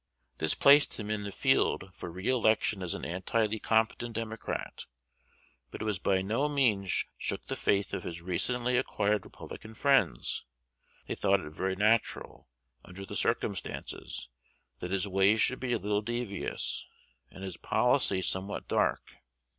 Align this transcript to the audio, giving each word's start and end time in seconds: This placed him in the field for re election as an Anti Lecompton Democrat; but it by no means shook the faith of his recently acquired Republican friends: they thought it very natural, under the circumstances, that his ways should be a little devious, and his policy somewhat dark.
This 0.39 0.55
placed 0.55 0.99
him 0.99 1.11
in 1.11 1.25
the 1.25 1.31
field 1.31 1.91
for 1.93 2.09
re 2.09 2.27
election 2.27 2.81
as 2.81 2.95
an 2.95 3.05
Anti 3.05 3.45
Lecompton 3.45 4.11
Democrat; 4.11 4.87
but 5.69 5.83
it 5.83 6.01
by 6.01 6.23
no 6.23 6.49
means 6.49 7.05
shook 7.19 7.45
the 7.45 7.55
faith 7.55 7.93
of 7.93 8.01
his 8.01 8.19
recently 8.19 8.79
acquired 8.79 9.23
Republican 9.25 9.75
friends: 9.75 10.43
they 11.05 11.13
thought 11.13 11.39
it 11.39 11.51
very 11.51 11.75
natural, 11.75 12.47
under 12.83 13.05
the 13.05 13.15
circumstances, 13.15 14.29
that 14.79 14.89
his 14.89 15.07
ways 15.07 15.39
should 15.39 15.59
be 15.59 15.73
a 15.73 15.77
little 15.77 16.01
devious, 16.01 16.87
and 17.29 17.43
his 17.43 17.57
policy 17.57 18.23
somewhat 18.23 18.67
dark. 18.67 19.17